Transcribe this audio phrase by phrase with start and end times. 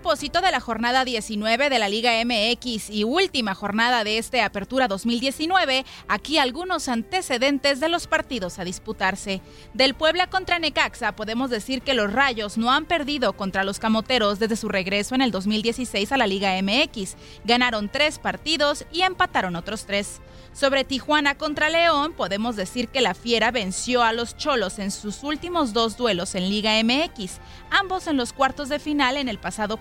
[0.00, 4.88] Propósito de la jornada 19 de la Liga MX y última jornada de este Apertura
[4.88, 9.42] 2019, aquí algunos antecedentes de los partidos a disputarse.
[9.74, 14.38] Del Puebla contra Necaxa podemos decir que los Rayos no han perdido contra los Camoteros
[14.38, 17.16] desde su regreso en el 2016 a la Liga MX.
[17.44, 20.22] Ganaron tres partidos y empataron otros tres.
[20.52, 25.22] Sobre Tijuana contra León, podemos decir que la Fiera venció a los Cholos en sus
[25.22, 27.38] últimos dos duelos en Liga MX,
[27.70, 29.80] ambos en los cuartos de final en el pasado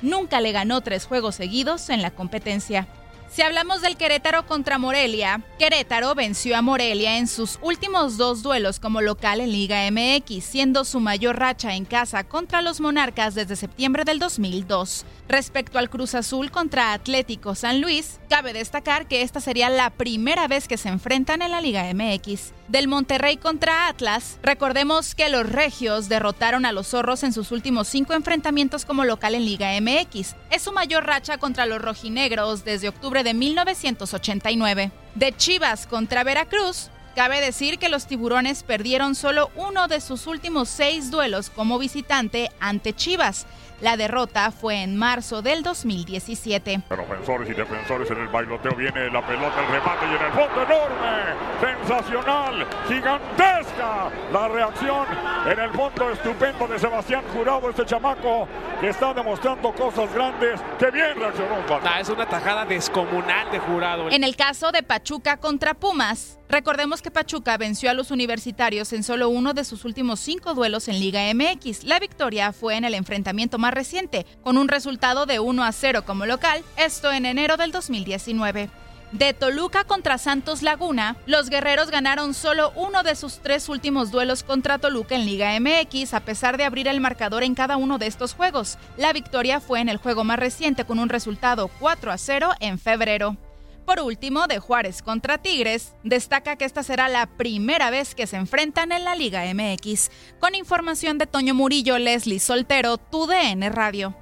[0.00, 2.88] Nunca le ganó tres juegos seguidos en la competencia.
[3.32, 8.78] Si hablamos del Querétaro contra Morelia, Querétaro venció a Morelia en sus últimos dos duelos
[8.78, 13.56] como local en Liga MX, siendo su mayor racha en casa contra los Monarcas desde
[13.56, 15.06] septiembre del 2002.
[15.28, 20.46] Respecto al Cruz Azul contra Atlético San Luis, cabe destacar que esta sería la primera
[20.46, 22.52] vez que se enfrentan en la Liga MX.
[22.68, 27.88] Del Monterrey contra Atlas, recordemos que los Regios derrotaron a los Zorros en sus últimos
[27.88, 30.34] cinco enfrentamientos como local en Liga MX.
[30.50, 34.90] Es su mayor racha contra los rojinegros desde octubre de 1989.
[35.14, 40.68] De Chivas contra Veracruz, cabe decir que los tiburones perdieron solo uno de sus últimos
[40.68, 43.46] seis duelos como visitante ante Chivas.
[43.82, 46.82] La derrota fue en marzo del 2017.
[46.88, 50.62] Ofensores y defensores en el bailoteo viene la pelota, el remate y en el fondo
[50.62, 55.06] enorme, sensacional, gigantesca la reacción
[55.50, 58.46] en el fondo estupendo de Sebastián Jurado, este chamaco
[58.80, 60.60] que está demostrando cosas grandes.
[60.78, 61.56] Que bien reaccionó.
[61.82, 64.10] Ah, es una tajada descomunal de Jurado.
[64.10, 69.02] En el caso de Pachuca contra Pumas, recordemos que Pachuca venció a los universitarios en
[69.02, 71.84] solo uno de sus últimos cinco duelos en Liga MX.
[71.84, 76.04] La victoria fue en el enfrentamiento más reciente, con un resultado de 1 a 0
[76.04, 78.68] como local, esto en enero del 2019.
[79.12, 84.42] De Toluca contra Santos Laguna, los guerreros ganaron solo uno de sus tres últimos duelos
[84.42, 88.06] contra Toluca en Liga MX, a pesar de abrir el marcador en cada uno de
[88.06, 88.78] estos juegos.
[88.98, 92.78] La victoria fue en el juego más reciente con un resultado 4 a 0 en
[92.78, 93.36] febrero.
[93.84, 98.36] Por último, de Juárez contra Tigres, destaca que esta será la primera vez que se
[98.36, 100.10] enfrentan en la Liga MX.
[100.38, 104.21] Con información de Toño Murillo, Leslie Soltero, TUDN Radio.